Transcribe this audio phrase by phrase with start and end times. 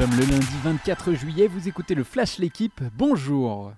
[0.00, 3.72] sommes le lundi 24 juillet, vous écoutez le Flash L'équipe, bonjour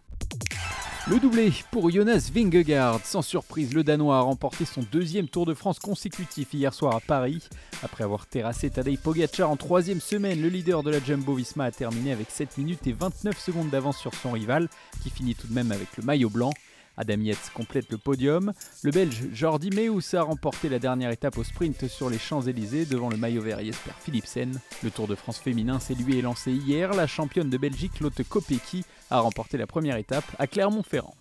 [1.10, 3.00] le doublé pour Jonas Vingegaard.
[3.02, 7.00] Sans surprise, le Danois a remporté son deuxième Tour de France consécutif hier soir à
[7.00, 7.48] Paris.
[7.82, 11.70] Après avoir terrassé Tadej Pogacar en troisième semaine, le leader de la Jumbo Visma a
[11.72, 14.68] terminé avec 7 minutes et 29 secondes d'avance sur son rival,
[15.02, 16.52] qui finit tout de même avec le maillot blanc.
[16.96, 18.52] Adam Yates complète le podium.
[18.82, 23.08] Le Belge Jordi Meus a remporté la dernière étape au sprint sur les Champs-Élysées devant
[23.08, 24.60] le maillot vert Jesper Philipsen.
[24.82, 26.92] Le Tour de France féminin s'est lui lancé hier.
[26.94, 31.14] La championne de Belgique Lotte Kopecky a remporté la première étape à Clermont-Ferrand.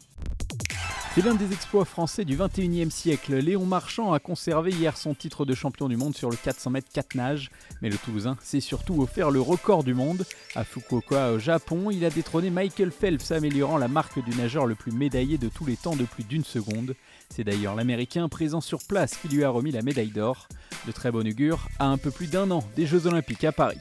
[1.13, 3.35] C'est l'un des exploits français du 21e siècle.
[3.35, 6.87] Léon Marchand a conservé hier son titre de champion du monde sur le 400 mètres
[6.93, 7.51] 4 nages.
[7.81, 10.23] Mais le Toulousain s'est surtout offert le record du monde.
[10.55, 14.75] À Fukuoka, au Japon, il a détrôné Michael Phelps, améliorant la marque du nageur le
[14.75, 16.95] plus médaillé de tous les temps de plus d'une seconde.
[17.29, 20.47] C'est d'ailleurs l'Américain présent sur place qui lui a remis la médaille d'or.
[20.87, 23.79] De très bon augure, à un peu plus d'un an des Jeux Olympiques à Paris.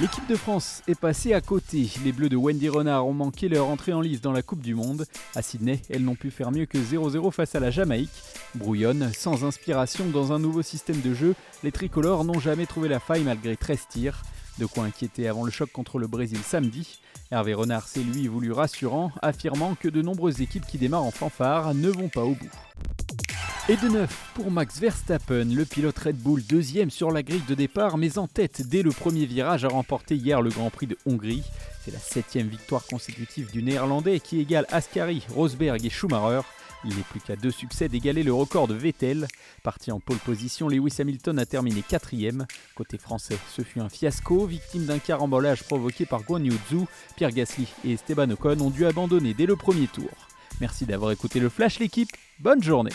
[0.00, 1.88] L'équipe de France est passée à côté.
[2.04, 4.74] Les Bleus de Wendy Renard ont manqué leur entrée en lice dans la Coupe du
[4.74, 5.06] Monde.
[5.36, 8.10] À Sydney, elles n'ont pu faire mieux que 0-0 face à la Jamaïque.
[8.56, 12.98] Brouillonne, sans inspiration dans un nouveau système de jeu, les tricolores n'ont jamais trouvé la
[12.98, 14.22] faille malgré 13 tirs.
[14.58, 16.98] De quoi inquiéter avant le choc contre le Brésil samedi.
[17.30, 21.72] Hervé Renard s'est lui voulu rassurant, affirmant que de nombreuses équipes qui démarrent en fanfare
[21.72, 22.50] ne vont pas au bout.
[23.66, 27.54] Et de neuf pour Max Verstappen, le pilote Red Bull deuxième sur la grille de
[27.54, 30.98] départ mais en tête dès le premier virage a remporté hier le Grand Prix de
[31.06, 31.44] Hongrie.
[31.82, 36.42] C'est la septième victoire consécutive du néerlandais qui égale Ascari, Rosberg et Schumacher.
[36.84, 39.28] Il n'est plus qu'à deux succès d'égaler le record de Vettel.
[39.62, 42.46] Parti en pole position, Lewis Hamilton a terminé quatrième.
[42.74, 46.84] Côté français, ce fut un fiasco, victime d'un carambolage provoqué par Guan Yu Zhu.
[47.16, 50.10] Pierre Gasly et Esteban Ocon ont dû abandonner dès le premier tour.
[50.60, 52.92] Merci d'avoir écouté le Flash l'équipe, bonne journée